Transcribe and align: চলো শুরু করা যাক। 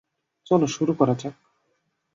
চলো 0.45 0.67
শুরু 0.67 0.93
করা 0.93 1.13
যাক। 1.13 1.35